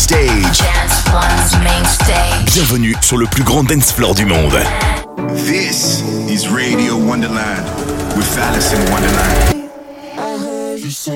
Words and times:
stage. 0.00 0.58
Dance 0.58 1.04
One's 1.12 1.62
main 1.62 1.84
stage. 1.84 2.54
Bienvenue 2.54 2.96
sur 3.02 3.18
le 3.18 3.26
plus 3.26 3.42
grand 3.42 3.64
dance 3.64 3.92
floor 3.92 4.14
du 4.14 4.24
monde. 4.24 4.58
This 5.34 6.02
is 6.28 6.48
Radio 6.48 6.96
Wonderland 6.96 7.66
with 8.16 8.38
Alice 8.38 8.72
in 8.72 8.80
Wonderland. 8.90 9.68
Alice 10.16 11.08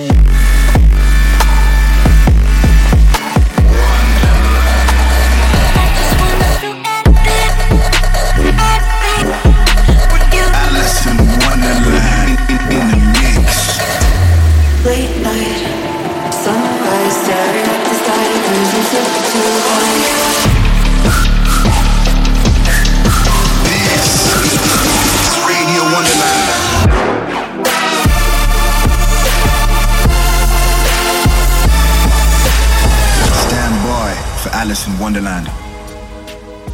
Wonderland. 35.04 35.46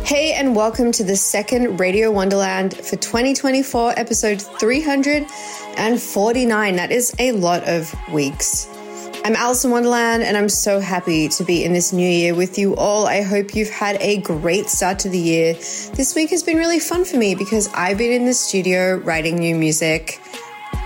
Hey, 0.06 0.34
and 0.34 0.54
welcome 0.54 0.92
to 0.92 1.02
the 1.02 1.16
second 1.16 1.80
Radio 1.80 2.12
Wonderland 2.12 2.76
for 2.76 2.94
2024, 2.94 3.98
episode 3.98 4.40
349. 4.40 6.76
That 6.76 6.92
is 6.92 7.12
a 7.18 7.32
lot 7.32 7.66
of 7.66 7.92
weeks. 8.12 8.68
I'm 9.24 9.34
Alison 9.34 9.72
Wonderland, 9.72 10.22
and 10.22 10.36
I'm 10.36 10.48
so 10.48 10.78
happy 10.78 11.28
to 11.30 11.42
be 11.42 11.64
in 11.64 11.72
this 11.72 11.92
new 11.92 12.08
year 12.08 12.36
with 12.36 12.56
you 12.56 12.76
all. 12.76 13.08
I 13.08 13.22
hope 13.22 13.56
you've 13.56 13.68
had 13.68 13.96
a 14.00 14.18
great 14.18 14.68
start 14.68 15.00
to 15.00 15.08
the 15.08 15.18
year. 15.18 15.54
This 15.54 16.14
week 16.14 16.30
has 16.30 16.44
been 16.44 16.56
really 16.56 16.78
fun 16.78 17.04
for 17.04 17.16
me 17.16 17.34
because 17.34 17.68
I've 17.74 17.98
been 17.98 18.12
in 18.12 18.26
the 18.26 18.34
studio 18.34 18.98
writing 18.98 19.40
new 19.40 19.56
music, 19.56 20.20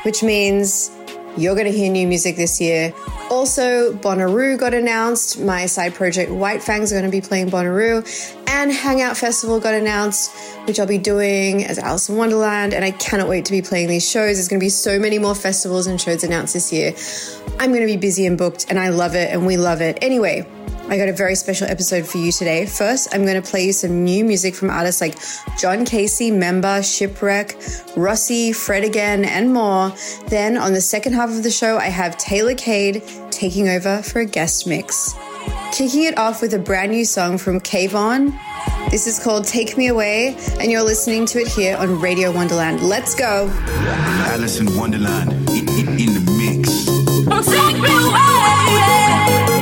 which 0.05 0.23
means 0.23 0.94
you're 1.37 1.55
going 1.55 1.67
to 1.67 1.77
hear 1.77 1.91
new 1.91 2.07
music 2.07 2.37
this 2.37 2.61
year. 2.61 2.95
Also, 3.31 3.93
Bonnaroo 3.95 4.59
got 4.59 4.75
announced. 4.75 5.41
My 5.41 5.67
side 5.67 5.95
project 5.95 6.31
White 6.31 6.63
Fangs 6.63 6.93
are 6.93 6.97
going 6.97 7.11
to 7.11 7.11
be 7.11 7.21
playing 7.21 7.51
Bonnaroo. 7.51 8.05
And 8.47 8.71
Hangout 8.73 9.17
Festival 9.17 9.59
got 9.59 9.75
announced, 9.75 10.31
which 10.67 10.79
I'll 10.79 10.87
be 10.87 10.99
doing 10.99 11.65
as 11.65 11.79
Alison 11.79 12.17
Wonderland. 12.17 12.73
And 12.73 12.85
I 12.85 12.93
cannot 12.93 13.29
wait 13.29 13.45
to 13.47 13.53
be 13.53 13.63
playing 13.63 13.89
these 13.89 14.09
shows. 14.09 14.37
There's 14.37 14.49
going 14.49 14.61
to 14.61 14.65
be 14.65 14.71
so 14.71 14.99
many 14.99 15.19
more 15.19 15.35
festivals 15.35 15.87
and 15.87 16.01
shows 16.01 16.23
announced 16.23 16.55
this 16.55 16.73
year. 16.73 16.95
I'm 17.59 17.71
going 17.71 17.83
to 17.83 17.93
be 17.93 17.97
busy 17.97 18.27
and 18.27 18.39
booked, 18.39 18.67
and 18.69 18.79
I 18.79 18.91
love 18.91 19.15
it, 19.15 19.33
and 19.33 19.47
we 19.47 19.57
love 19.57 19.81
it. 19.81 19.99
Anyway, 20.03 20.47
I 20.87 20.99
got 20.99 21.09
a 21.09 21.13
very 21.13 21.35
special 21.35 21.67
episode 21.67 22.07
for 22.07 22.19
you 22.19 22.31
today. 22.31 22.67
First, 22.67 23.15
I'm 23.15 23.25
going 23.25 23.41
to 23.41 23.51
play 23.51 23.65
you 23.67 23.73
some 23.73 24.05
new 24.05 24.23
music 24.23 24.55
from 24.55 24.69
artists 24.69 25.01
like 25.01 25.17
John 25.59 25.87
Casey, 25.87 26.31
Member, 26.31 26.83
Shipwreck, 26.83 27.57
Rossi, 27.97 28.53
Fred 28.53 28.85
Again, 28.85 29.25
and 29.25 29.53
more. 29.53 29.93
Then, 30.29 30.59
on 30.59 30.75
the 30.75 30.83
second 30.83 31.15
half 31.15 31.31
of 31.31 31.43
the 31.43 31.51
show, 31.51 31.79
I 31.79 31.87
have 31.87 32.19
Taylor 32.19 32.55
Cade 32.55 33.03
taking 33.31 33.69
over 33.69 34.03
for 34.03 34.21
a 34.21 34.27
guest 34.27 34.67
mix. 34.67 35.15
Kicking 35.73 36.05
it 36.05 36.19
off 36.19 36.43
with 36.43 36.53
a 36.53 36.59
brand 36.59 36.93
new 36.93 37.07
song 37.07 37.39
from 37.39 37.61
Kayvon. 37.61 38.39
This 38.91 39.07
is 39.07 39.19
called 39.19 39.47
Take 39.47 39.79
Me 39.79 39.89
Away, 39.89 40.37
and 40.61 40.71
you're 40.71 40.85
listening 40.85 41.25
to 41.27 41.41
it 41.41 41.49
here 41.49 41.77
on 41.79 41.99
Radio 41.99 42.31
Wonderland. 42.31 42.83
Let's 42.83 43.15
go. 43.15 43.49
Alison 44.29 44.77
Wonderland 44.77 45.33
in, 45.51 45.69
in, 45.71 45.89
in 45.99 46.15
the 46.15 46.31
mix. 46.39 46.85
Take 47.49 47.81
me 47.81 47.89
away. 47.89 49.54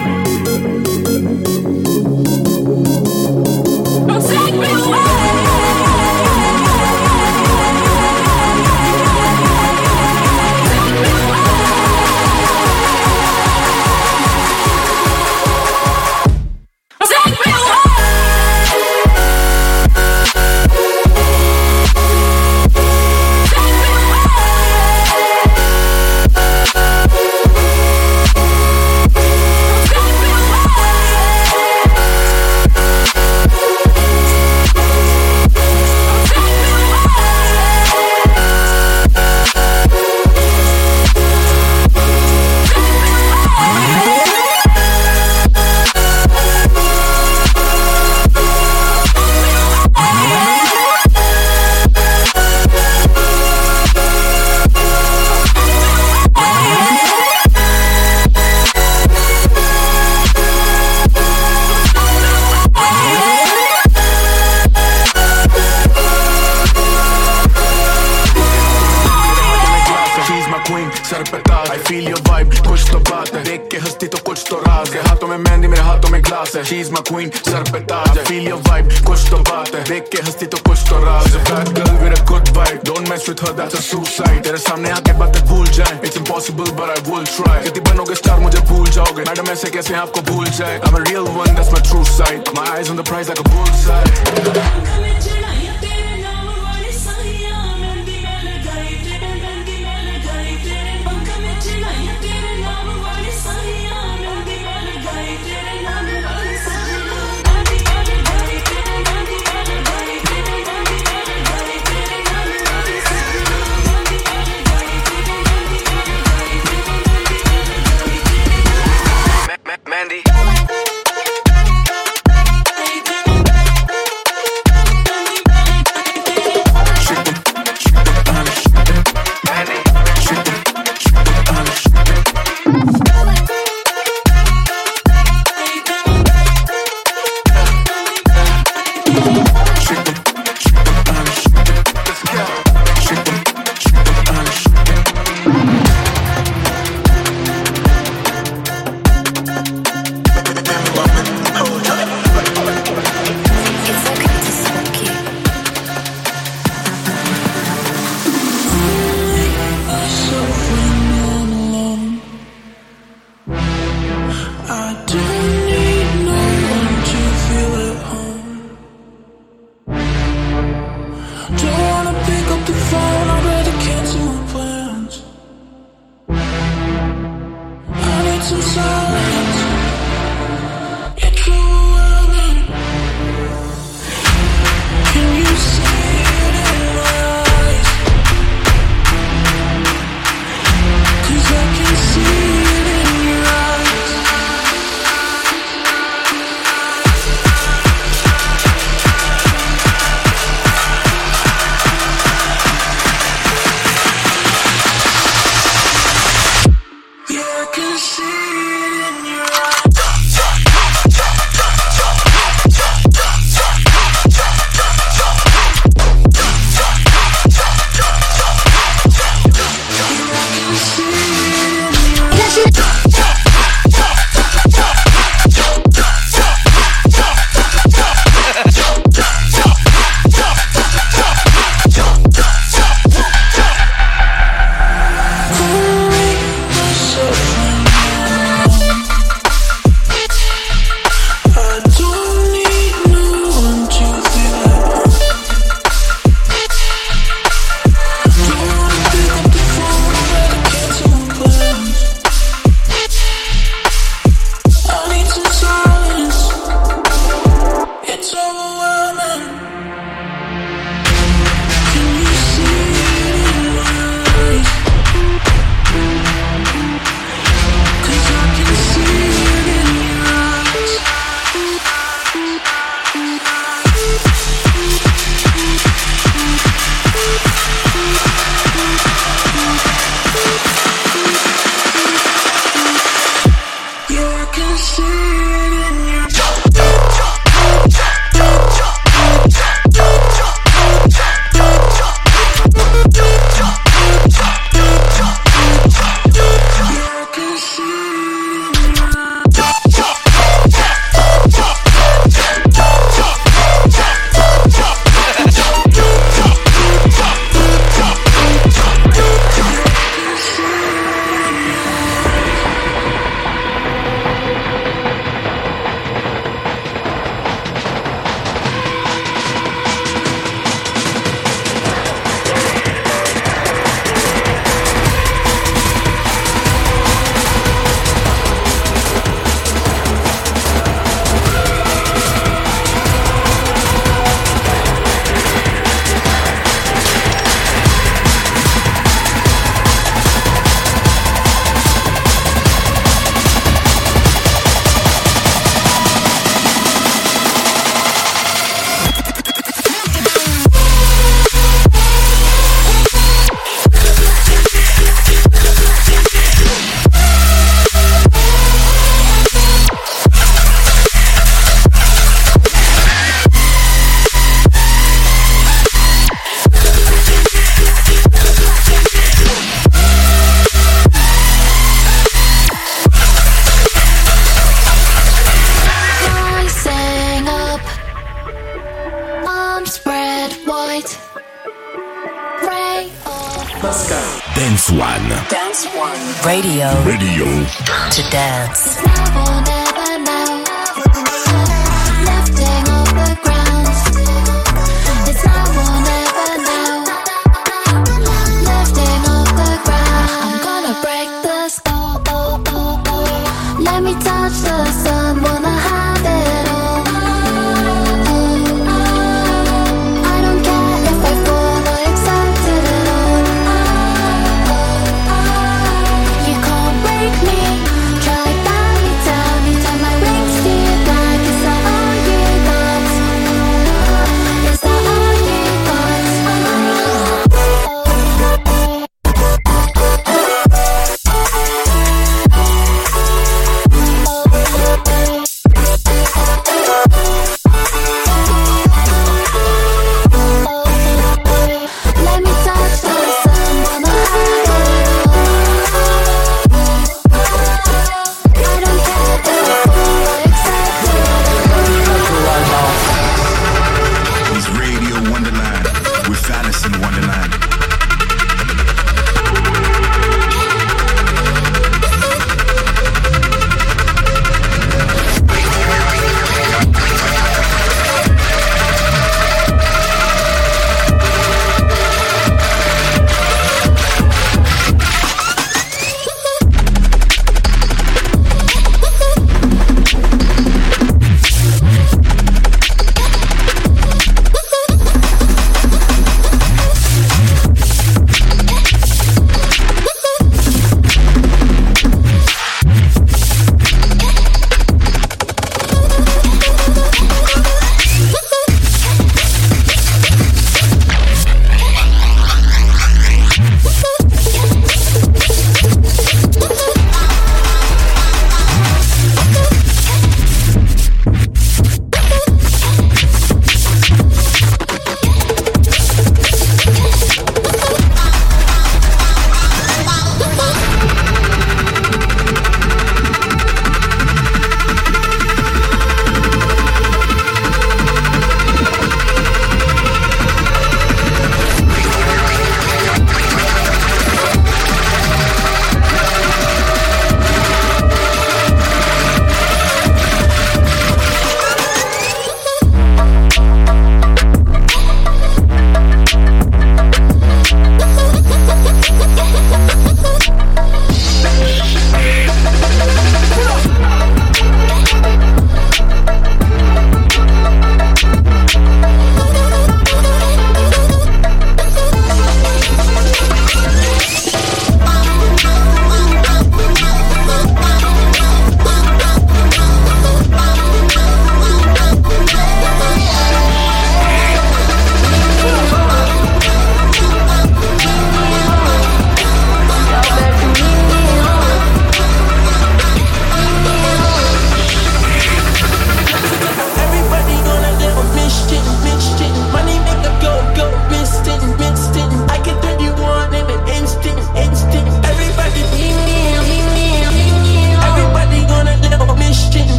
का 83.52 83.64
दर्द 83.64 83.80
suicide 83.82 84.42
तेरे 84.44 84.58
सामने 84.58 84.90
आके 84.90 85.12
बातें 85.18 85.42
भूल 85.46 85.66
जाए। 85.68 85.98
It's 86.04 86.16
impossible 86.16 86.70
but 86.78 86.90
I 86.90 87.00
will 87.10 87.24
try 87.26 87.62
कितनी 87.62 87.80
बनोगे 87.90 88.14
स्टार 88.14 88.40
मुझे 88.40 88.60
भूल 88.70 88.88
जाओगे। 88.88 89.24
मैडम 89.28 89.50
ऐसे 89.52 89.70
कैसे 89.70 89.94
आपको 89.96 90.20
भूल 90.30 90.46
जाए? 90.58 90.78
I 90.78 90.88
am 90.88 90.96
real 91.02 91.28
one 91.36 91.54
that's 91.54 91.72
my 91.72 91.82
true 91.90 92.04
side 92.12 92.48
my 92.56 92.70
eyes 92.76 92.90
on 92.90 92.96
the 92.96 93.06
price 93.08 93.28
like 93.28 93.40
a 93.40 93.50
bullseye 93.50 94.91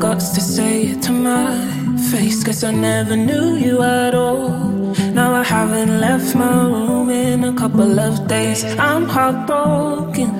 guts 0.00 0.30
to 0.30 0.40
say 0.40 0.82
it 0.92 1.02
to 1.02 1.12
my 1.12 1.46
face. 2.10 2.44
Guess 2.44 2.62
I 2.64 2.72
never 2.72 3.16
knew 3.16 3.56
you 3.56 3.82
at 3.82 4.14
all. 4.14 4.48
Now 5.12 5.34
I 5.34 5.42
haven't 5.42 6.00
left 6.00 6.34
my 6.34 6.62
room 6.72 7.10
in 7.10 7.44
a 7.44 7.52
couple 7.54 7.98
of 7.98 8.28
days. 8.28 8.64
I'm 8.78 9.04
heartbroken 9.06 10.30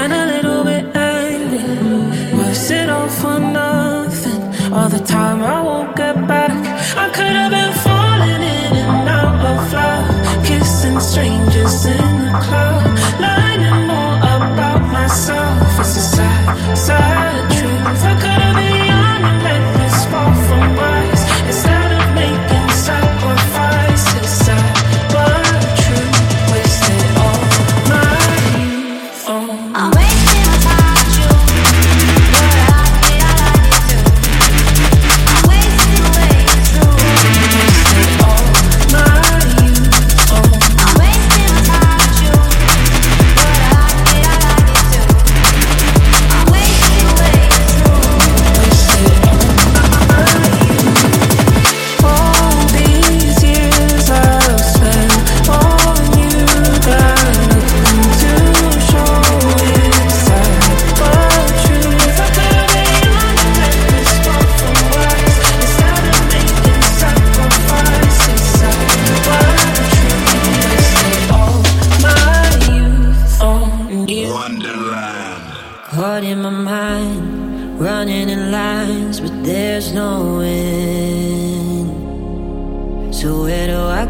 and 0.00 0.12
a 0.12 0.24
little 0.34 0.62
bit 0.64 0.84
angry. 0.94 2.38
Was 2.38 2.70
it 2.70 2.88
all 2.88 3.08
for 3.08 3.38
nothing? 3.40 4.40
All 4.72 4.88
the 4.88 5.04
time 5.04 5.42
I 5.42 5.60
won't 5.62 5.96
get 5.96 6.16
back. 6.28 6.52
I 6.96 7.06
could 7.16 7.34
have 7.40 7.50
been 7.50 7.74
falling 7.84 8.42
in 8.56 8.72
and 8.84 9.08
out 9.08 9.40
of 9.52 9.72
love, 9.72 10.46
kissing 10.46 11.00
strangers 11.00 11.86
in 11.86 12.12
the 12.26 12.32
club, 12.44 12.82
learning 13.24 13.80
more 13.90 14.16
about 14.30 14.82
myself. 14.92 15.80
It's 15.80 15.96
a 15.96 16.04
sad, 16.16 16.78
sad. 16.78 17.23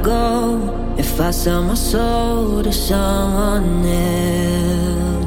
go 0.04 0.94
if 0.98 1.18
I 1.18 1.30
sell 1.30 1.62
my 1.62 1.74
soul 1.74 2.62
to 2.62 2.72
someone 2.72 3.84
else? 3.86 5.24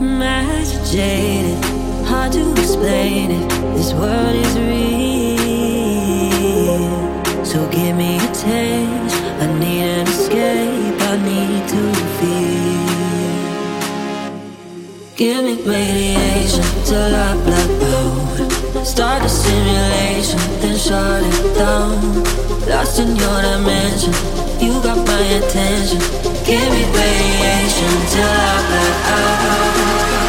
Magic 0.00 1.58
hard 2.06 2.32
to 2.32 2.52
explain 2.52 3.30
it. 3.32 3.48
This 3.76 3.92
world 3.94 4.34
is 4.44 4.54
real, 4.70 5.44
so 7.44 7.58
give 7.70 7.96
me 7.96 8.16
a 8.16 8.28
taste. 8.32 9.16
I 9.42 9.46
need 9.58 9.82
an 9.82 10.06
escape. 10.06 11.00
I 11.10 11.16
need 11.30 11.62
to 11.74 11.82
feel. 12.16 12.82
Give 15.16 15.42
me 15.44 15.54
radiation 15.68 16.64
till 16.86 17.14
I 17.14 17.34
black 17.44 17.70
out. 17.94 18.21
Start 18.92 19.22
the 19.22 19.28
simulation, 19.30 20.38
then 20.60 20.76
shut 20.76 21.22
it 21.24 21.54
down. 21.56 22.22
Lost 22.68 22.98
in 22.98 23.16
your 23.16 23.40
dimension, 23.40 24.12
you 24.60 24.82
got 24.82 24.98
my 25.06 25.22
attention. 25.40 25.98
Give 26.44 26.68
me 26.70 26.84
radiation 26.92 27.92
till 28.12 28.28
I 28.28 28.52
black 28.68 30.18
out. 30.18 30.21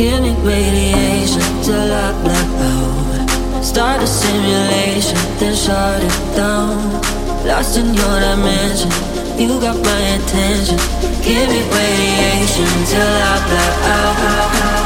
Giving 0.00 0.42
radiation 0.42 1.42
till 1.62 1.92
I 1.92 2.08
black 2.22 2.50
out. 2.72 3.62
Start 3.62 4.02
a 4.02 4.06
simulation, 4.06 5.18
then 5.38 5.54
shut 5.54 6.02
it 6.02 6.34
down. 6.34 7.02
Lost 7.44 7.76
in 7.76 7.92
your 7.92 8.20
dimension, 8.20 8.88
you 9.38 9.60
got 9.60 9.76
my 9.76 10.00
attention. 10.16 10.78
Give 11.22 11.46
me 11.52 11.60
radiation 11.68 12.70
till 12.88 13.14
I 13.30 13.44
black 13.46 13.76
out. 13.92 14.79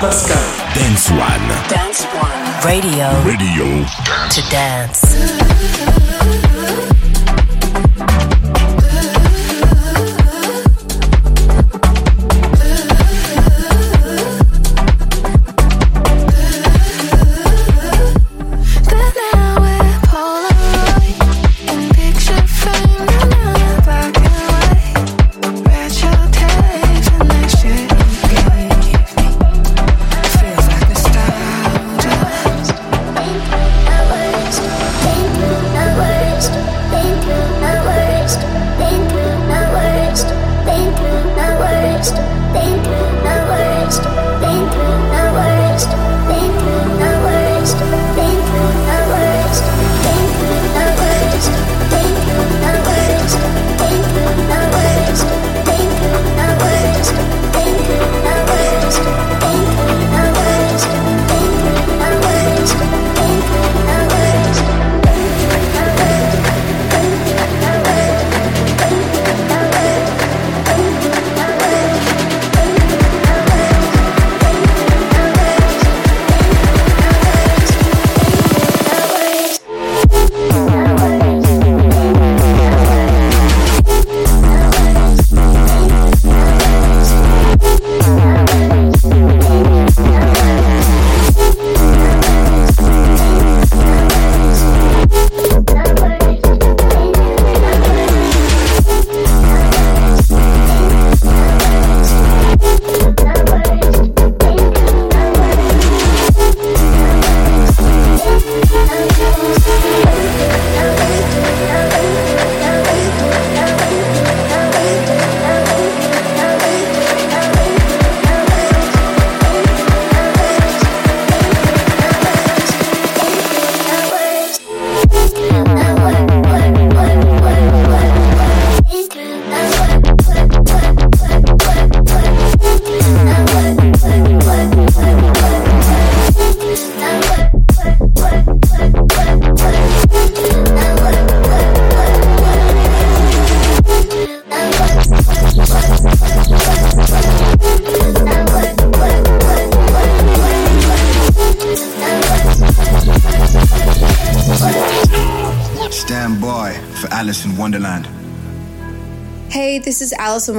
Pascal. 0.00 0.74
Dance 0.74 1.10
One. 1.10 1.48
Dance 1.68 2.04
One. 2.06 2.64
Radio. 2.64 3.22
Radio. 3.22 3.84
Dance. 4.06 4.34
To 4.34 4.40
dance. 4.50 5.00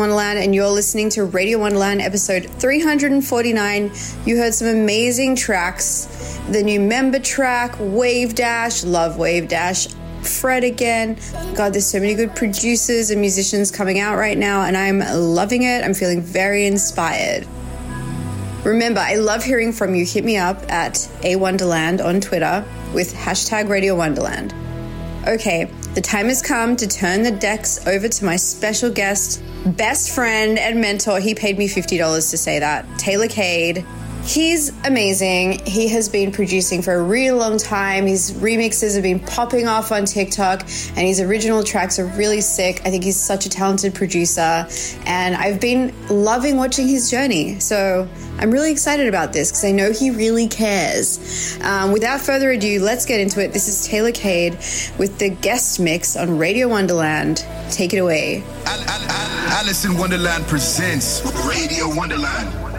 Wonderland, 0.01 0.39
and 0.39 0.55
you're 0.55 0.67
listening 0.67 1.11
to 1.11 1.25
Radio 1.25 1.59
Wonderland 1.59 2.01
episode 2.01 2.49
349. 2.59 3.91
You 4.25 4.35
heard 4.35 4.51
some 4.51 4.67
amazing 4.67 5.35
tracks. 5.35 6.39
The 6.49 6.63
new 6.63 6.79
member 6.79 7.19
track, 7.19 7.75
Wave 7.79 8.33
Dash, 8.33 8.83
Love 8.83 9.19
Wave 9.19 9.47
Dash, 9.47 9.87
Fred 10.23 10.63
again. 10.63 11.19
God, 11.53 11.73
there's 11.73 11.85
so 11.85 11.99
many 11.99 12.15
good 12.15 12.35
producers 12.35 13.11
and 13.11 13.21
musicians 13.21 13.69
coming 13.69 13.99
out 13.99 14.17
right 14.17 14.39
now, 14.39 14.63
and 14.63 14.75
I'm 14.75 15.01
loving 15.01 15.61
it. 15.61 15.85
I'm 15.85 15.93
feeling 15.93 16.19
very 16.19 16.65
inspired. 16.65 17.45
Remember, 18.63 19.01
I 19.01 19.17
love 19.17 19.43
hearing 19.43 19.71
from 19.71 19.93
you. 19.93 20.03
Hit 20.03 20.25
me 20.25 20.35
up 20.35 20.63
at 20.71 21.07
A 21.23 21.35
Wonderland 21.35 22.01
on 22.01 22.21
Twitter 22.21 22.65
with 22.91 23.13
hashtag 23.13 23.69
Radio 23.69 23.95
Wonderland. 23.95 24.51
Okay, 25.27 25.71
the 25.93 26.01
time 26.01 26.27
has 26.27 26.41
come 26.41 26.77
to 26.77 26.87
turn 26.87 27.21
the 27.21 27.31
decks 27.31 27.85
over 27.85 28.07
to 28.07 28.25
my 28.25 28.37
special 28.37 28.89
guest, 28.89 29.43
best 29.65 30.15
friend 30.15 30.57
and 30.57 30.79
mentor. 30.79 31.19
He 31.19 31.35
paid 31.35 31.57
me 31.57 31.67
$50 31.67 32.31
to 32.31 32.37
say 32.37 32.59
that, 32.59 32.85
Taylor 32.97 33.27
Cade. 33.27 33.85
He's 34.23 34.71
amazing. 34.85 35.59
He 35.65 35.87
has 35.89 36.07
been 36.07 36.31
producing 36.31 36.81
for 36.81 36.93
a 36.93 37.03
really 37.03 37.37
long 37.37 37.57
time. 37.57 38.05
His 38.05 38.31
remixes 38.33 38.93
have 38.93 39.03
been 39.03 39.19
popping 39.19 39.67
off 39.67 39.91
on 39.91 40.05
TikTok, 40.05 40.61
and 40.61 40.99
his 40.99 41.19
original 41.19 41.63
tracks 41.63 41.99
are 41.99 42.05
really 42.05 42.39
sick. 42.39 42.81
I 42.85 42.91
think 42.91 43.03
he's 43.03 43.19
such 43.19 43.45
a 43.45 43.49
talented 43.49 43.93
producer, 43.93 44.67
and 45.05 45.35
I've 45.35 45.59
been 45.59 45.93
loving 46.07 46.55
watching 46.55 46.87
his 46.87 47.11
journey. 47.11 47.59
So 47.59 48.07
I'm 48.37 48.51
really 48.51 48.71
excited 48.71 49.07
about 49.07 49.33
this 49.33 49.49
because 49.51 49.65
I 49.65 49.71
know 49.71 49.91
he 49.91 50.11
really 50.11 50.47
cares. 50.47 51.57
Um, 51.61 51.91
without 51.91 52.21
further 52.21 52.51
ado, 52.51 52.79
let's 52.79 53.05
get 53.05 53.19
into 53.19 53.43
it. 53.43 53.51
This 53.51 53.67
is 53.67 53.85
Taylor 53.87 54.11
Cade 54.11 54.53
with 54.97 55.17
the 55.17 55.29
guest 55.29 55.79
mix 55.79 56.15
on 56.15 56.37
Radio 56.37 56.69
Wonderland. 56.69 57.45
Take 57.69 57.93
it 57.93 57.97
away. 57.97 58.43
Al- 58.65 58.79
Al- 58.79 59.11
Al- 59.11 59.49
Alison 59.57 59.97
Wonderland 59.97 60.45
presents 60.45 61.21
Radio 61.45 61.93
Wonderland. 61.93 62.70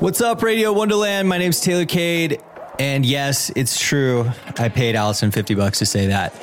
What's 0.00 0.20
up, 0.20 0.42
Radio 0.42 0.72
Wonderland? 0.72 1.28
My 1.28 1.38
name's 1.38 1.60
Taylor 1.60 1.86
Cade, 1.86 2.42
and 2.78 3.06
yes, 3.06 3.50
it's 3.56 3.80
true. 3.80 4.30
I 4.58 4.68
paid 4.68 4.96
Alison 4.96 5.30
50 5.30 5.54
bucks 5.54 5.78
to 5.78 5.86
say 5.86 6.08
that. 6.08 6.34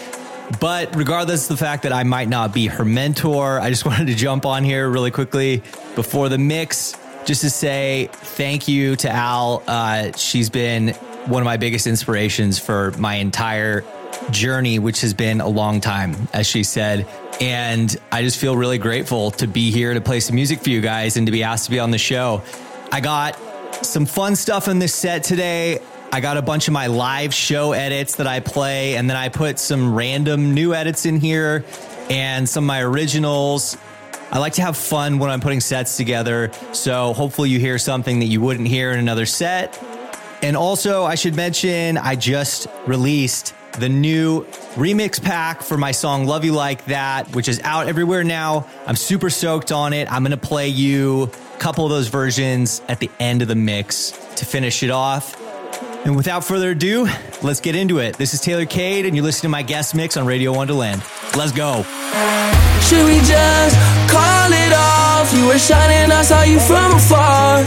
But 0.60 0.96
regardless 0.96 1.50
of 1.50 1.58
the 1.58 1.64
fact 1.64 1.84
that 1.84 1.94
I 1.94 2.04
might 2.04 2.28
not 2.28 2.54
be 2.54 2.68
her 2.68 2.86
mentor, 2.86 3.60
I 3.60 3.70
just 3.70 3.86
wanted 3.86 4.08
to 4.08 4.16
jump 4.16 4.46
on 4.46 4.64
here 4.64 4.90
really 4.90 5.12
quickly 5.12 5.64
before 5.96 6.30
the 6.30 6.38
mix 6.38 6.96
just 7.26 7.42
to 7.42 7.50
say 7.50 8.10
thank 8.12 8.68
you 8.68 8.96
to 8.96 9.10
Al. 9.10 9.62
Uh, 9.68 10.12
she's 10.14 10.50
been 10.50 10.90
one 11.28 11.42
of 11.42 11.46
my 11.46 11.58
biggest 11.58 11.86
inspirations 11.86 12.58
for 12.58 12.92
my 12.98 13.16
entire 13.16 13.84
journey, 14.32 14.80
which 14.80 15.02
has 15.02 15.14
been 15.14 15.42
a 15.42 15.48
long 15.48 15.82
time, 15.82 16.16
as 16.34 16.48
she 16.48 16.64
said. 16.64 17.08
And 17.40 17.96
I 18.12 18.22
just 18.22 18.38
feel 18.38 18.56
really 18.56 18.78
grateful 18.78 19.32
to 19.32 19.48
be 19.48 19.72
here 19.72 19.94
to 19.94 20.02
play 20.02 20.20
some 20.20 20.36
music 20.36 20.62
for 20.62 20.70
you 20.70 20.82
guys 20.82 21.18
and 21.18 21.28
to 21.28 21.32
be 21.32 21.44
asked 21.44 21.66
to 21.66 21.72
be 21.72 21.80
on 21.80 21.92
the 21.92 21.98
show. 21.98 22.42
I 22.94 23.00
got 23.00 23.40
some 23.86 24.06
fun 24.06 24.36
stuff 24.36 24.68
in 24.68 24.80
this 24.80 24.94
set 24.94 25.24
today. 25.24 25.80
I 26.12 26.20
got 26.20 26.36
a 26.36 26.42
bunch 26.42 26.68
of 26.68 26.74
my 26.74 26.88
live 26.88 27.34
show 27.34 27.72
edits 27.72 28.18
that 28.18 28.28
I 28.28 28.42
play, 28.42 28.98
and 28.98 29.10
then 29.10 29.16
I 29.16 29.30
put 29.30 29.60
some 29.60 29.96
random 29.96 30.54
new 30.54 30.74
edits 30.74 31.06
in 31.06 31.18
here 31.22 31.64
and 32.10 32.48
some 32.50 32.66
of 32.66 32.68
my 32.68 32.82
originals. 32.82 33.78
I 34.30 34.40
like 34.40 34.54
to 34.54 34.62
have 34.62 34.76
fun 34.76 35.20
when 35.20 35.30
I'm 35.30 35.40
putting 35.40 35.62
sets 35.62 35.96
together, 35.96 36.52
so 36.74 37.14
hopefully 37.14 37.50
you 37.50 37.60
hear 37.60 37.78
something 37.78 38.20
that 38.20 38.26
you 38.26 38.42
wouldn't 38.42 38.68
hear 38.68 38.92
in 38.92 39.00
another 39.00 39.26
set. 39.26 39.82
And 40.42 40.58
also, 40.58 41.06
I 41.06 41.16
should 41.16 41.36
mention, 41.36 41.98
I 41.98 42.18
just 42.18 42.68
released 42.86 43.56
the 43.80 43.88
new 43.88 44.44
remix 44.76 45.22
pack 45.22 45.62
for 45.62 45.78
my 45.78 45.92
song 45.92 46.26
Love 46.26 46.44
You 46.44 46.52
Like 46.52 46.84
That, 46.86 47.34
which 47.34 47.48
is 47.48 47.62
out 47.64 47.88
everywhere 47.88 48.26
now. 48.26 48.68
I'm 48.86 48.98
super 48.98 49.30
stoked 49.30 49.72
on 49.72 49.94
it. 49.94 50.12
I'm 50.12 50.24
going 50.24 50.38
to 50.38 50.46
play 50.46 50.68
you 50.68 51.32
couple 51.62 51.86
of 51.86 51.92
those 51.92 52.08
versions 52.08 52.82
at 52.88 53.00
the 53.00 53.10
end 53.20 53.44
of 53.44 53.48
the 53.48 53.56
mix 53.56 54.10
to 54.36 54.46
finish 54.46 54.82
it 54.82 54.90
off. 54.90 55.40
And 56.04 56.16
without 56.16 56.44
further 56.44 56.72
ado, 56.72 57.08
let's 57.44 57.60
get 57.60 57.76
into 57.76 58.00
it. 58.00 58.18
This 58.18 58.34
is 58.34 58.42
Taylor 58.42 58.66
Cade, 58.66 59.06
and 59.06 59.16
you're 59.16 59.24
listening 59.24 59.50
to 59.50 59.52
my 59.52 59.62
guest 59.62 59.94
mix 59.94 60.18
on 60.18 60.26
Radio 60.26 60.52
Wonderland. 60.54 61.04
Let's 61.38 61.52
go. 61.52 61.84
Should 62.90 63.06
we 63.06 63.22
just 63.22 63.76
call 64.10 64.50
it 64.50 64.74
off? 64.74 65.32
You 65.38 65.46
were 65.46 65.60
shining, 65.60 66.12
I 66.12 66.24
saw 66.24 66.42
you 66.42 66.60
from 66.60 66.96
afar. 66.98 67.62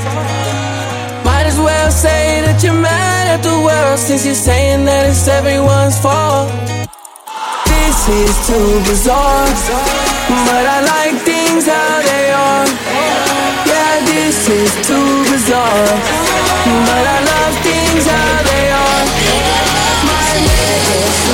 Might 1.24 1.46
as 1.46 1.57
well 1.57 1.90
say 1.92 2.42
that 2.42 2.64
you're 2.64 2.74
mad 2.74 3.28
at 3.38 3.44
the 3.44 3.57
world 3.62 4.00
since 4.00 4.26
you're 4.26 4.35
saying 4.35 4.87
that 4.87 5.07
it's 5.07 5.28
everyone's 5.28 5.96
fault. 6.02 6.50
This 7.70 8.09
is 8.11 8.35
too 8.48 8.90
bizarre, 8.90 9.46
but 10.50 10.66
I 10.66 10.83
like 10.83 11.22
things 11.22 11.66
how 11.66 12.02
they 12.02 12.33
are 12.33 13.34
is 14.48 14.74
too 14.87 15.24
bizarre. 15.30 15.87
But 16.87 17.04
I 17.07 17.18
love 17.33 17.57
things 17.62 18.04
how 18.04 18.42
they 18.50 18.66
are. 18.70 19.04
My 20.04 20.33
name 20.48 21.34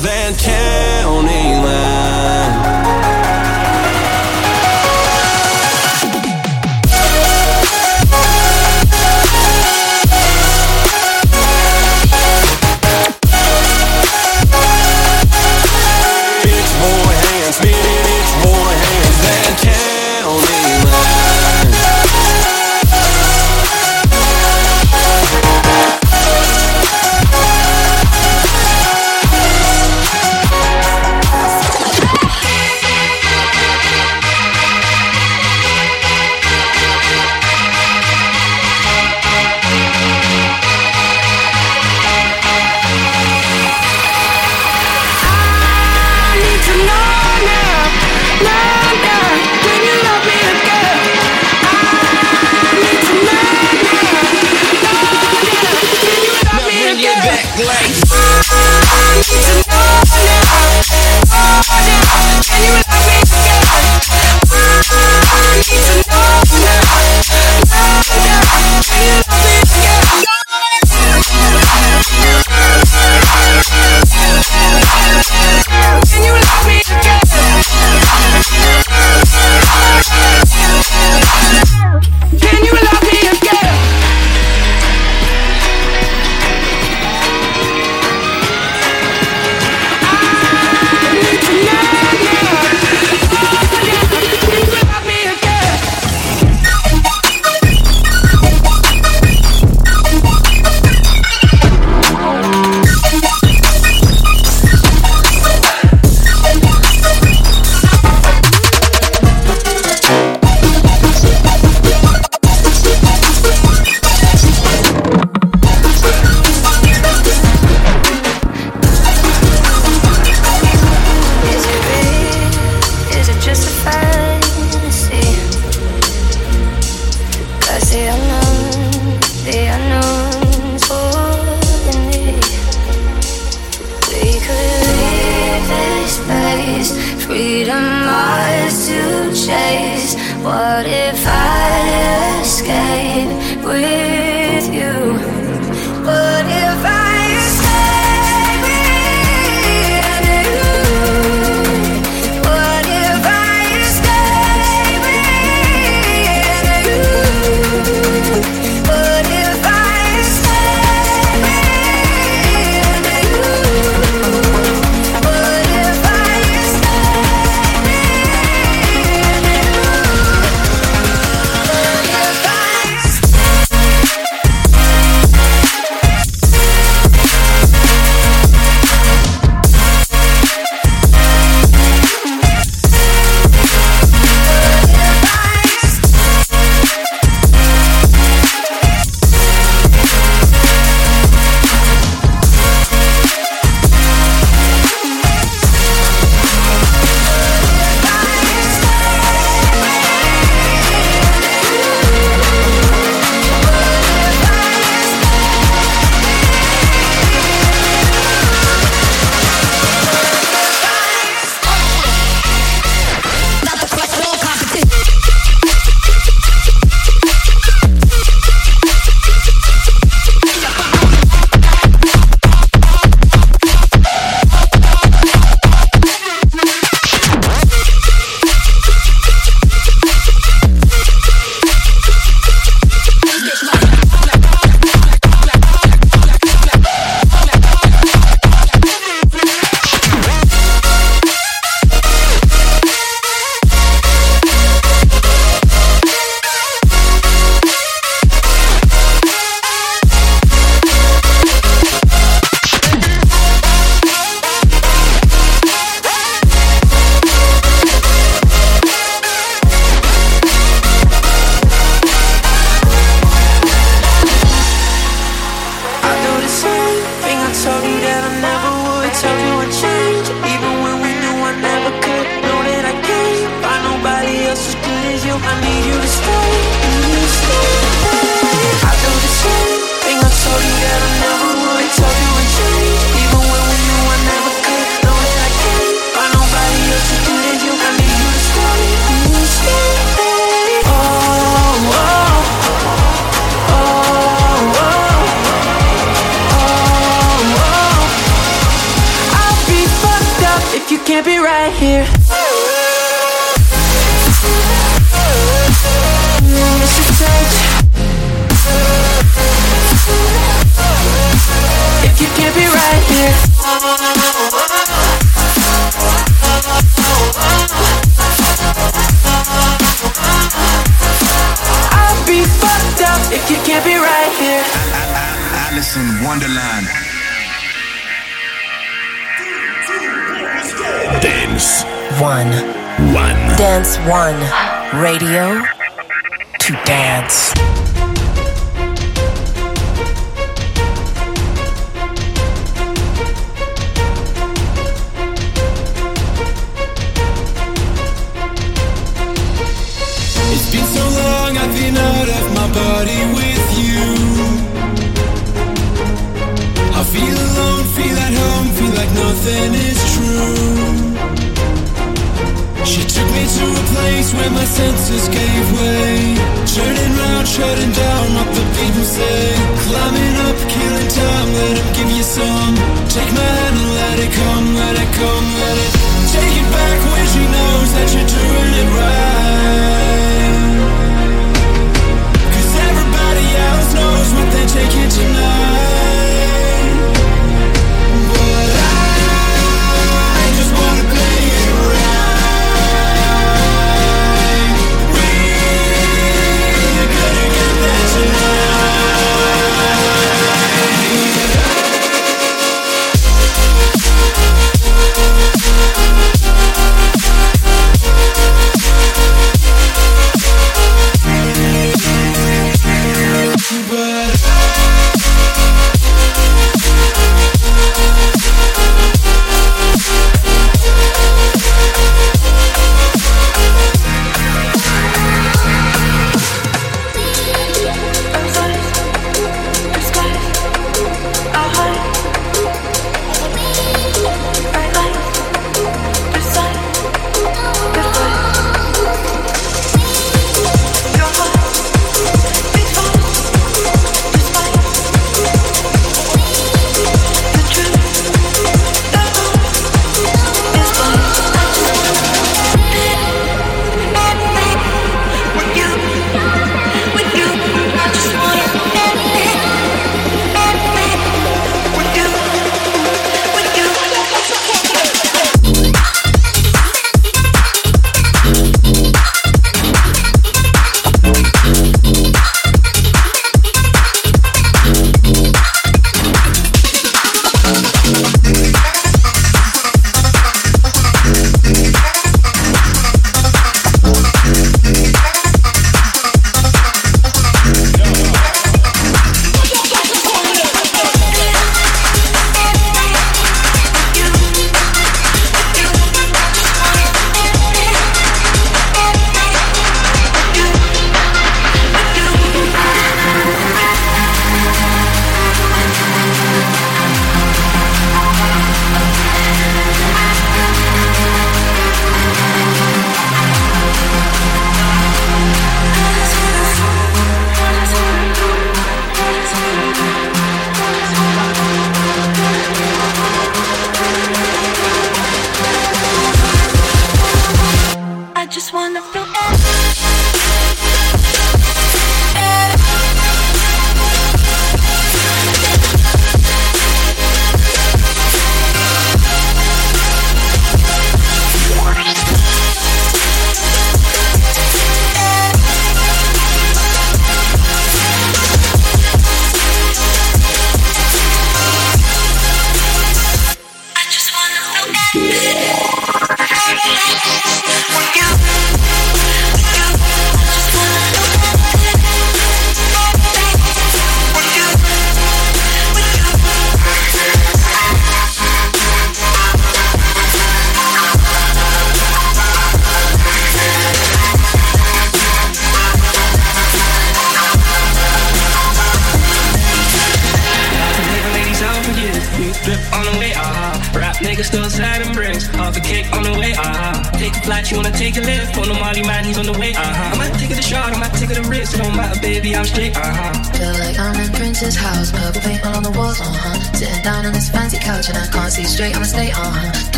van 0.00 0.34
County 0.34 1.60
line. 1.62 2.79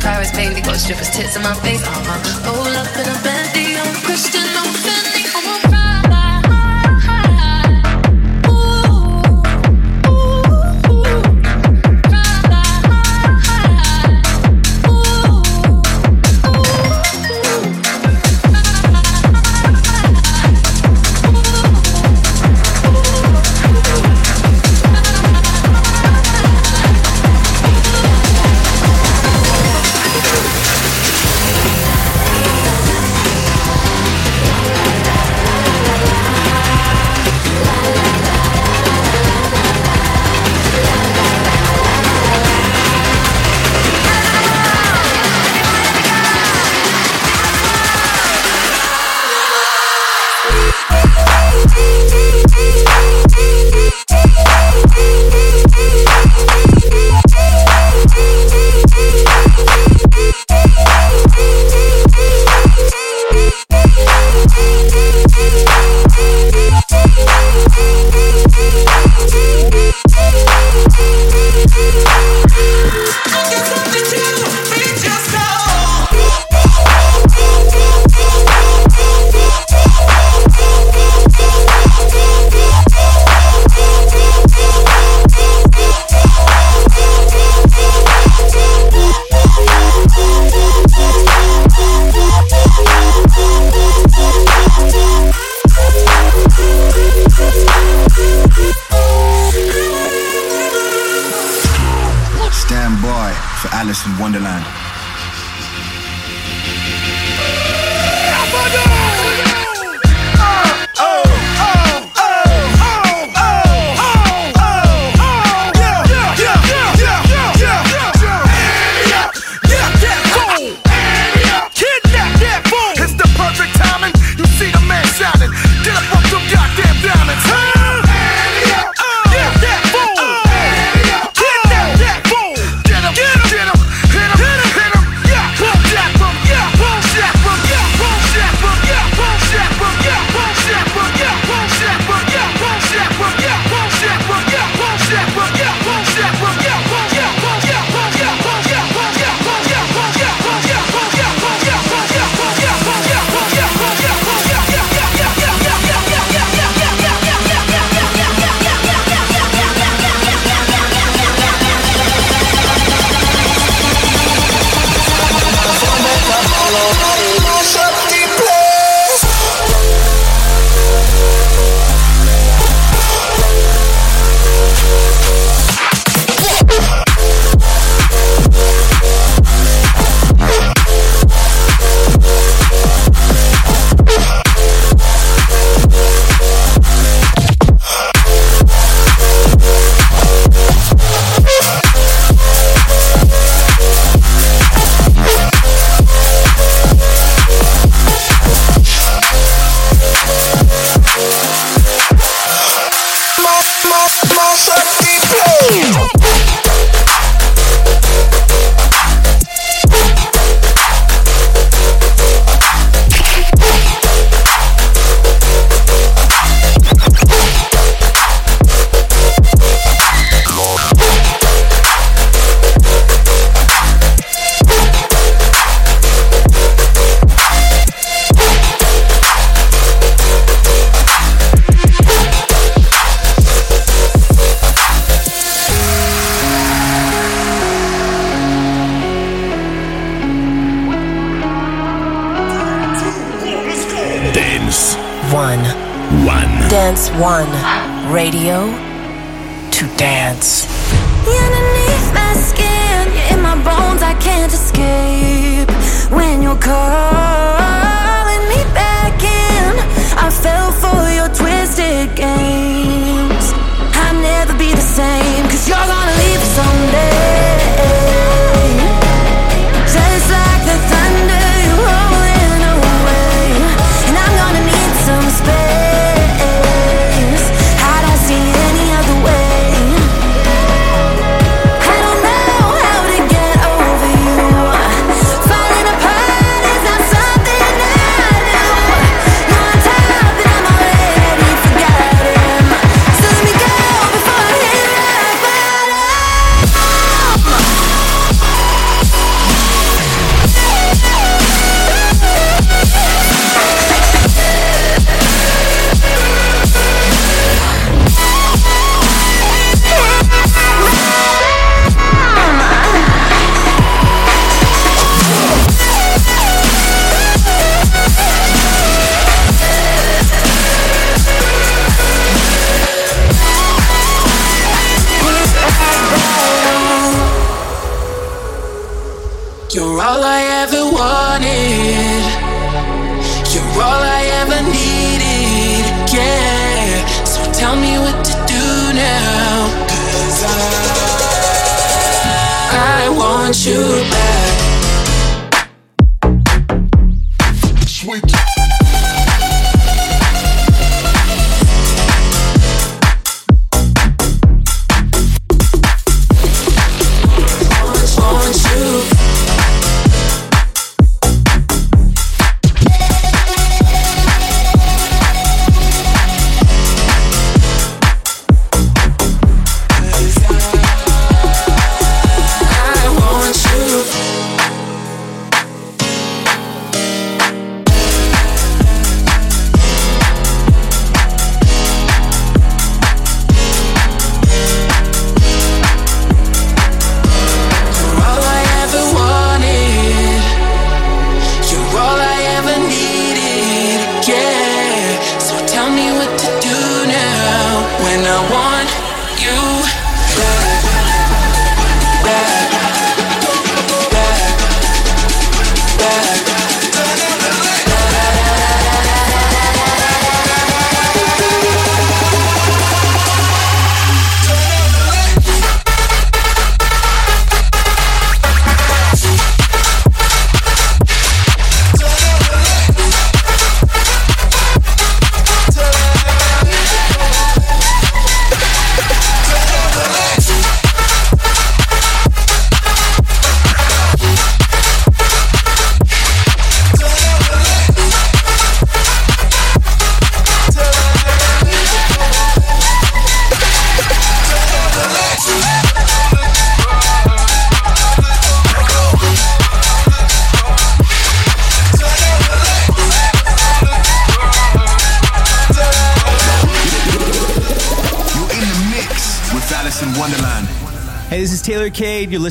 Paris, 0.00 0.30
baby, 0.32 0.60
got 0.62 0.76
strippers' 0.76 1.10
tits 1.10 1.36
in 1.36 1.42
my 1.42 1.54
face. 1.60 1.84
all 1.86 2.02
my 2.04 2.16
Roll 2.44 2.76
up 2.76 2.88
in 2.96 3.06
a 3.08 3.22
bed. 3.22 3.39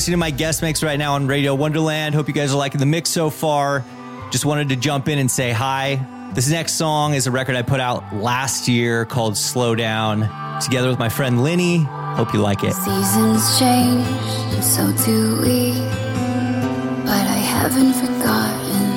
Listening 0.09 0.17
to 0.17 0.25
my 0.25 0.31
guest 0.31 0.63
mix 0.63 0.81
right 0.81 0.97
now 0.97 1.13
on 1.13 1.27
Radio 1.27 1.53
Wonderland. 1.53 2.15
Hope 2.15 2.27
you 2.27 2.33
guys 2.33 2.51
are 2.51 2.57
liking 2.57 2.79
the 2.79 2.85
mix 2.87 3.11
so 3.11 3.29
far. 3.29 3.85
Just 4.31 4.43
wanted 4.43 4.69
to 4.69 4.75
jump 4.75 5.07
in 5.07 5.19
and 5.19 5.29
say 5.29 5.51
hi. 5.51 6.03
This 6.33 6.49
next 6.49 6.73
song 6.73 7.13
is 7.13 7.27
a 7.27 7.31
record 7.31 7.55
I 7.55 7.61
put 7.61 7.79
out 7.79 8.15
last 8.15 8.67
year 8.67 9.05
called 9.05 9.37
Slow 9.37 9.75
Down, 9.75 10.21
together 10.61 10.89
with 10.89 10.97
my 10.97 11.09
friend 11.09 11.43
Linny. 11.43 11.83
Hope 12.17 12.33
you 12.33 12.39
like 12.39 12.63
it. 12.63 12.73
Seasons 12.73 13.59
change, 13.59 14.07
and 14.55 14.63
so 14.63 14.91
do 15.05 15.41
we. 15.41 15.73
But 17.05 17.27
I 17.29 17.37
haven't 17.37 17.93
forgotten 17.93 18.89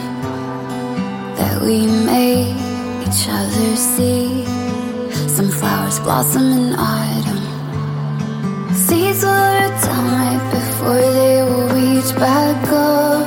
that 1.37 1.61
we 1.61 1.87
made 2.07 2.57
each 3.03 3.29
other 3.29 3.77
see. 3.77 4.47
Some 5.29 5.51
flowers 5.51 6.01
blossom 6.01 6.53
in 6.53 6.75
autumn. 6.75 7.42
Before 10.83 11.01
they 11.01 11.43
will 11.45 11.69
reach 11.69 12.13
back 12.17 12.69
up. 12.73 13.22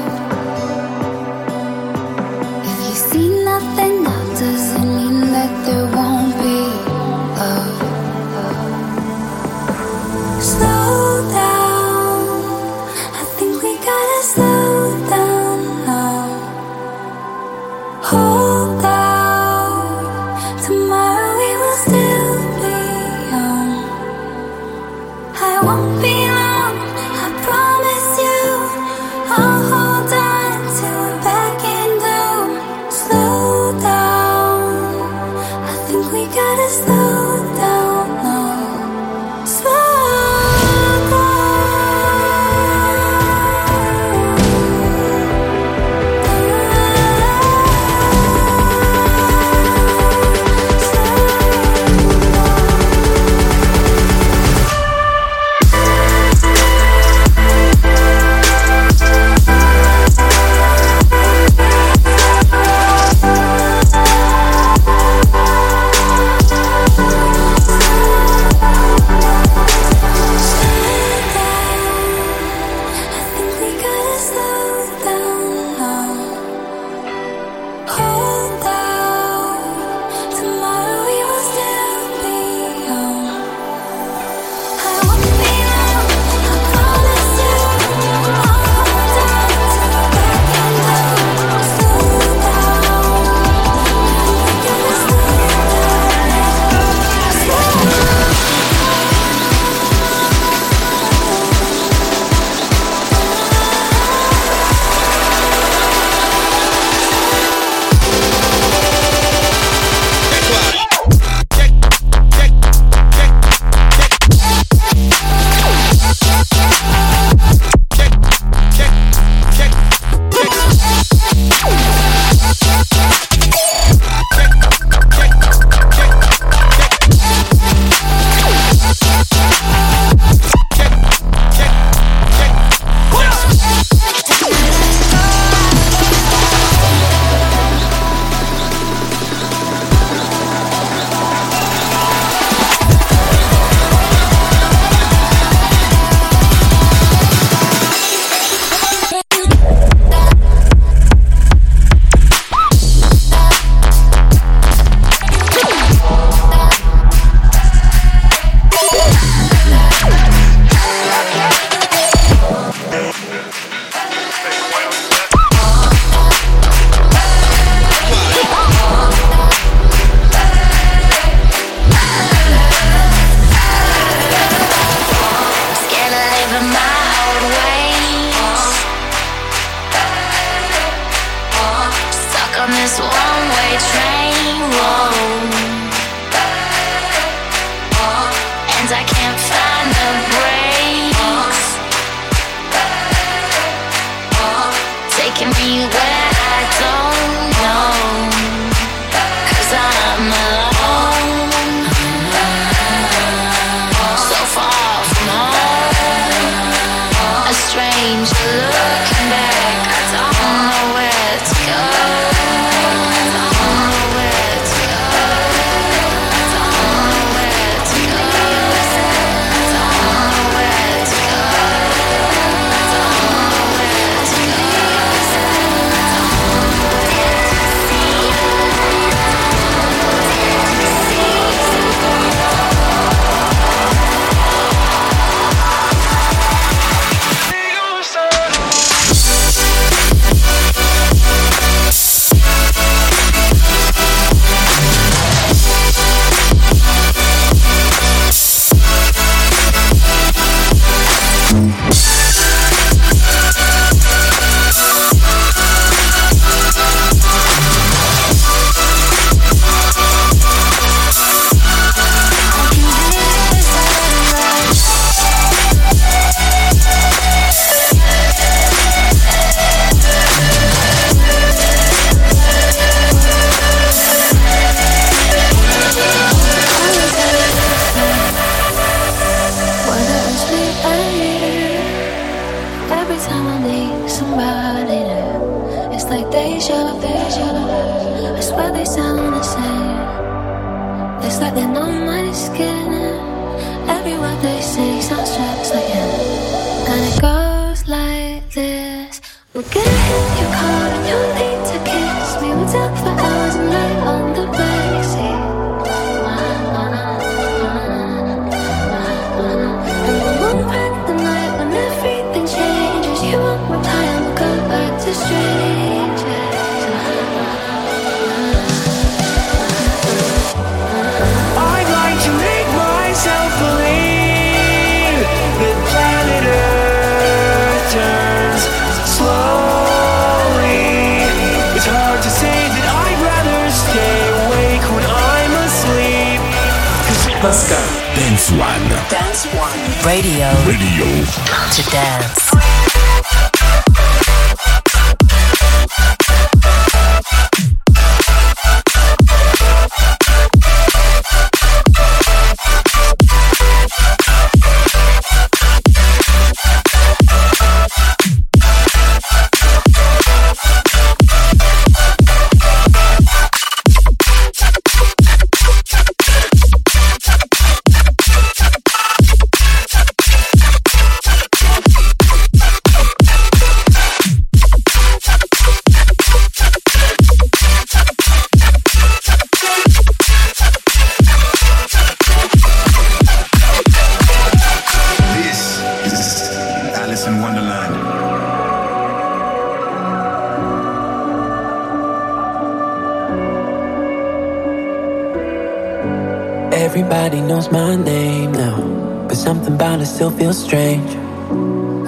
still 400.25 400.37
feels 400.39 400.63
strange. 400.63 401.11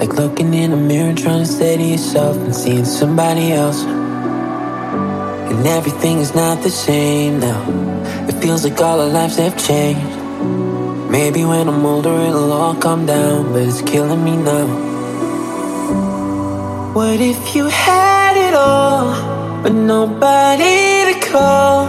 Like 0.00 0.14
looking 0.14 0.52
in 0.52 0.72
a 0.72 0.76
mirror, 0.76 1.14
trying 1.14 1.44
to 1.44 1.46
say 1.46 1.76
to 1.76 1.82
yourself 1.82 2.36
and 2.36 2.54
seeing 2.54 2.84
somebody 2.84 3.52
else. 3.52 3.84
And 5.50 5.64
everything 5.66 6.18
is 6.18 6.34
not 6.34 6.62
the 6.64 6.70
same 6.70 7.38
now. 7.38 7.60
It 8.28 8.34
feels 8.42 8.64
like 8.64 8.80
all 8.80 9.00
our 9.00 9.08
lives 9.08 9.36
have 9.36 9.56
changed. 9.56 10.16
Maybe 11.08 11.44
when 11.44 11.68
I'm 11.68 11.86
older, 11.86 12.16
it'll 12.28 12.52
all 12.52 12.74
come 12.74 13.06
down, 13.06 13.52
but 13.52 13.62
it's 13.62 13.82
killing 13.82 14.24
me 14.24 14.36
now. 14.36 14.66
What 16.94 17.20
if 17.20 17.54
you 17.54 17.66
had 17.66 18.34
it 18.48 18.54
all, 18.54 19.62
but 19.62 19.72
nobody 19.72 21.12
to 21.12 21.14
call? 21.30 21.86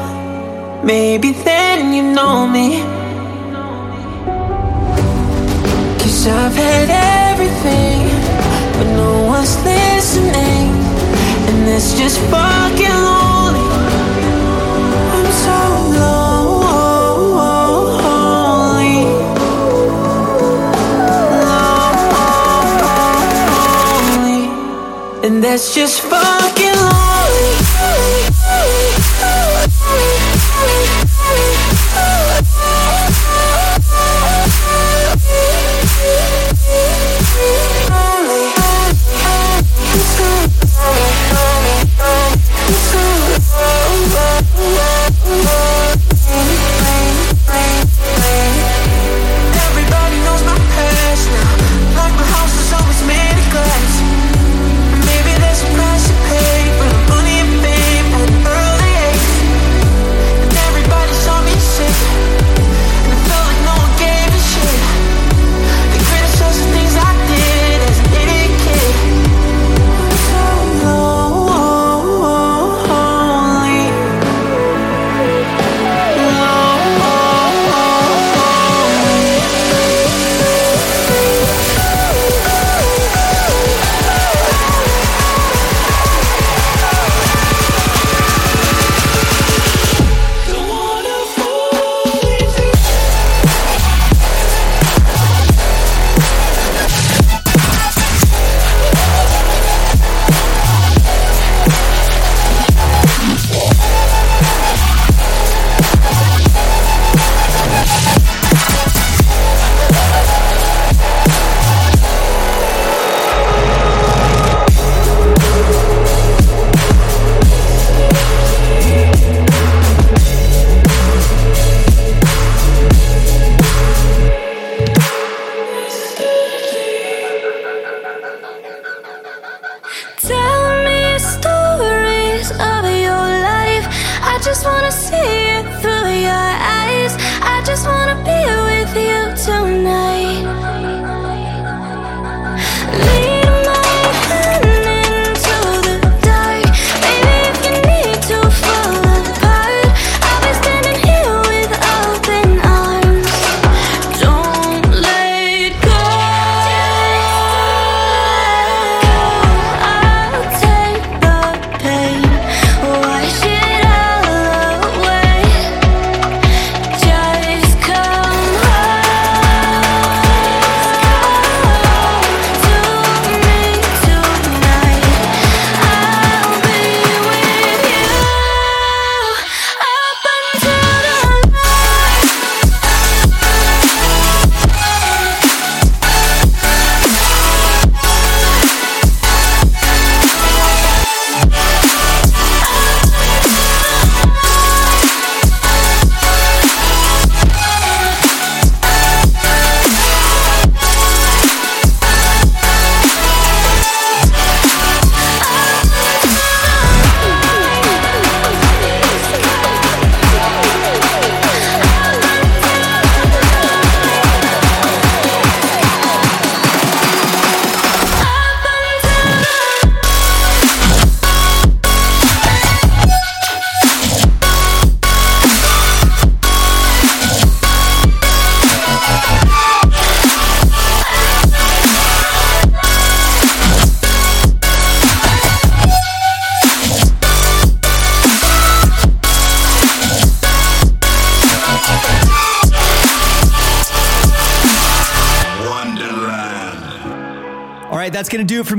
Maybe 0.84 1.32
then 1.32 1.92
you 1.94 2.04
know 2.04 2.46
me. 2.46 2.89
I've 6.32 6.56
had 6.56 6.90
everything, 7.32 8.08
but 8.78 8.88
no 8.96 9.24
one's 9.26 9.56
listening, 9.64 10.70
and 11.48 11.68
it's 11.68 11.94
just 11.98 12.20
fucking 12.30 12.98
lonely. 13.08 13.66
I'm 15.16 15.32
so 15.46 15.60
lonely, 15.98 16.70
lonely, 24.14 24.48
And 25.26 25.44
that's 25.44 25.74
just 25.74 26.02
fucking 26.02 26.76
lonely. 26.76 27.10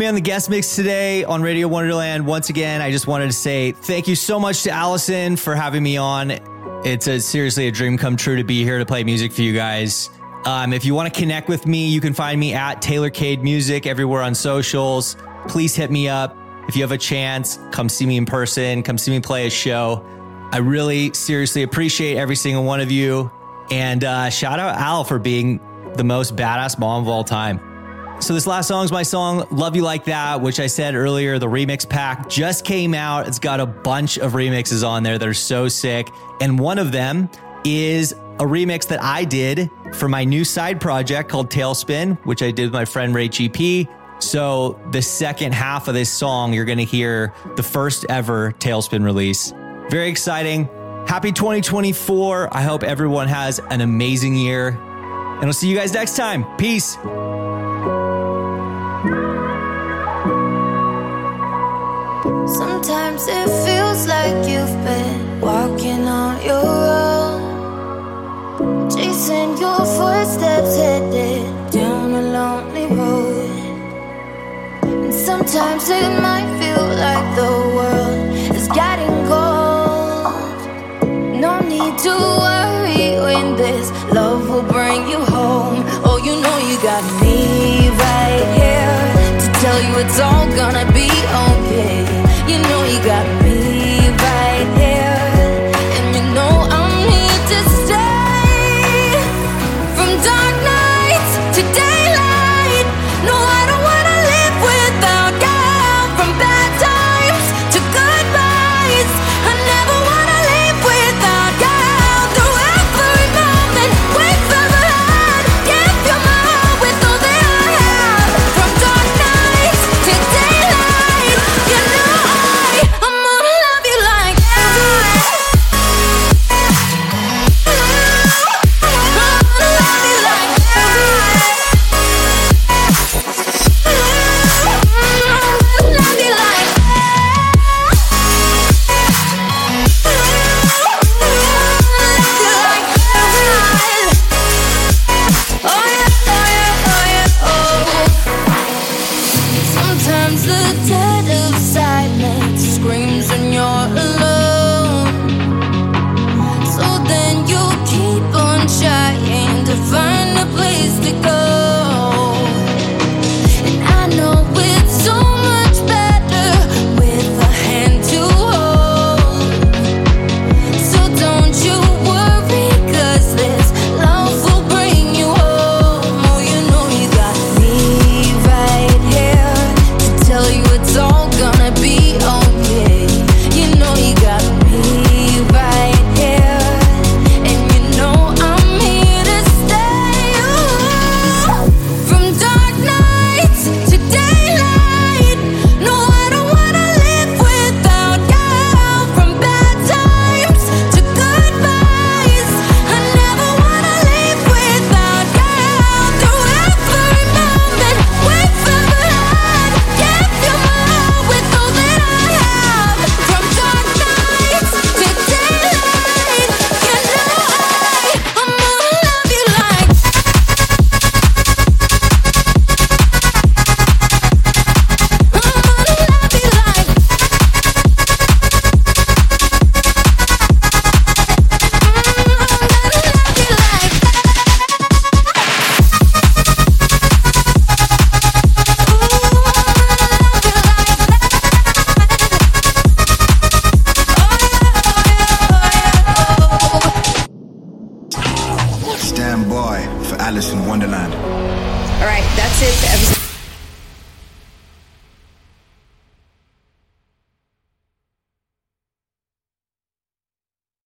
Me 0.00 0.06
on 0.06 0.14
the 0.14 0.20
guest 0.22 0.48
mix 0.48 0.76
today 0.76 1.24
on 1.24 1.42
Radio 1.42 1.68
Wonderland. 1.68 2.24
Once 2.24 2.48
again, 2.48 2.80
I 2.80 2.90
just 2.90 3.06
wanted 3.06 3.26
to 3.26 3.34
say 3.34 3.72
thank 3.72 4.08
you 4.08 4.14
so 4.14 4.40
much 4.40 4.62
to 4.62 4.70
Alison 4.70 5.36
for 5.36 5.54
having 5.54 5.82
me 5.82 5.98
on. 5.98 6.30
It's 6.86 7.06
a, 7.06 7.20
seriously 7.20 7.68
a 7.68 7.70
dream 7.70 7.98
come 7.98 8.16
true 8.16 8.36
to 8.36 8.42
be 8.42 8.64
here 8.64 8.78
to 8.78 8.86
play 8.86 9.04
music 9.04 9.30
for 9.30 9.42
you 9.42 9.52
guys. 9.52 10.08
Um, 10.46 10.72
if 10.72 10.86
you 10.86 10.94
want 10.94 11.12
to 11.12 11.20
connect 11.20 11.50
with 11.50 11.66
me, 11.66 11.86
you 11.86 12.00
can 12.00 12.14
find 12.14 12.40
me 12.40 12.54
at 12.54 12.80
Taylor 12.80 13.10
Cade 13.10 13.42
Music 13.42 13.86
everywhere 13.86 14.22
on 14.22 14.34
socials. 14.34 15.18
Please 15.48 15.76
hit 15.76 15.90
me 15.90 16.08
up. 16.08 16.34
If 16.66 16.76
you 16.76 16.82
have 16.82 16.92
a 16.92 16.98
chance, 16.98 17.58
come 17.70 17.90
see 17.90 18.06
me 18.06 18.16
in 18.16 18.24
person, 18.24 18.82
come 18.82 18.96
see 18.96 19.10
me 19.10 19.20
play 19.20 19.48
a 19.48 19.50
show. 19.50 20.02
I 20.50 20.60
really 20.60 21.12
seriously 21.12 21.62
appreciate 21.62 22.16
every 22.16 22.36
single 22.36 22.64
one 22.64 22.80
of 22.80 22.90
you. 22.90 23.30
And 23.70 24.02
uh, 24.02 24.30
shout 24.30 24.58
out 24.58 24.78
Al 24.78 25.04
for 25.04 25.18
being 25.18 25.60
the 25.96 26.04
most 26.04 26.36
badass 26.36 26.78
mom 26.78 27.02
of 27.02 27.08
all 27.10 27.22
time. 27.22 27.69
So 28.20 28.34
this 28.34 28.46
last 28.46 28.68
song 28.68 28.84
is 28.84 28.92
my 28.92 29.02
song 29.02 29.46
"Love 29.50 29.74
You 29.74 29.82
Like 29.82 30.04
That," 30.04 30.40
which 30.40 30.60
I 30.60 30.66
said 30.66 30.94
earlier. 30.94 31.38
The 31.38 31.46
remix 31.46 31.88
pack 31.88 32.28
just 32.28 32.64
came 32.64 32.94
out. 32.94 33.26
It's 33.26 33.38
got 33.38 33.60
a 33.60 33.66
bunch 33.66 34.18
of 34.18 34.32
remixes 34.32 34.86
on 34.86 35.02
there 35.02 35.18
that 35.18 35.26
are 35.26 35.34
so 35.34 35.68
sick, 35.68 36.10
and 36.40 36.58
one 36.58 36.78
of 36.78 36.92
them 36.92 37.30
is 37.64 38.12
a 38.12 38.44
remix 38.44 38.86
that 38.88 39.02
I 39.02 39.24
did 39.24 39.70
for 39.94 40.08
my 40.08 40.24
new 40.24 40.44
side 40.44 40.80
project 40.80 41.30
called 41.30 41.50
Tailspin, 41.50 42.18
which 42.24 42.42
I 42.42 42.50
did 42.50 42.64
with 42.64 42.72
my 42.72 42.84
friend 42.84 43.14
Ray 43.14 43.28
GP. 43.28 43.88
So 44.22 44.78
the 44.92 45.02
second 45.02 45.52
half 45.52 45.88
of 45.88 45.94
this 45.94 46.10
song, 46.10 46.52
you're 46.52 46.66
going 46.66 46.78
to 46.78 46.84
hear 46.84 47.34
the 47.56 47.62
first 47.62 48.04
ever 48.08 48.52
Tailspin 48.52 49.02
release. 49.02 49.52
Very 49.88 50.08
exciting. 50.08 50.68
Happy 51.06 51.32
2024. 51.32 52.54
I 52.54 52.62
hope 52.62 52.82
everyone 52.82 53.28
has 53.28 53.60
an 53.70 53.80
amazing 53.80 54.36
year. 54.36 54.68
And 54.68 55.46
I'll 55.46 55.52
see 55.54 55.68
you 55.68 55.76
guys 55.76 55.94
next 55.94 56.16
time. 56.16 56.44
Peace. 56.58 56.96
Like 64.30 64.48
you've 64.48 64.84
been 64.84 65.40
walking 65.40 66.06
on 66.06 66.42
your 66.44 66.66
own, 67.02 67.40
chasing 68.90 69.56
your 69.58 69.78
footsteps 69.78 70.76
headed 70.76 71.42
down 71.72 72.12
a 72.12 72.22
lonely 72.22 72.86
road. 72.86 73.50
And 74.82 75.14
sometimes 75.14 75.88
it 75.88 76.10
might 76.22 76.48
feel 76.60 76.86
like 77.06 77.26
the 77.40 77.52
world 77.76 78.34
is 78.56 78.68
getting 78.68 79.16
cold. 79.26 80.60
No 81.46 81.60
need 81.60 81.98
to 82.06 82.14
worry 82.44 83.18
when 83.26 83.56
this 83.56 83.90
love 84.12 84.48
will 84.48 84.68
bring 84.76 85.08
you 85.08 85.20
home. 85.36 85.82
Oh, 86.06 86.18
you 86.26 86.34
know 86.44 86.56
you 86.68 86.76
got 86.82 87.02
me 87.22 87.88
right 88.06 88.46
here 88.60 89.00
to 89.42 89.46
tell 89.62 89.80
you 89.86 89.92
it's 90.04 90.20
all 90.20 90.46
gonna 90.60 90.86
be 90.92 91.10
okay. 91.48 91.98
You 92.50 92.58
know 92.68 92.82
you 92.84 93.00
got 93.04 93.39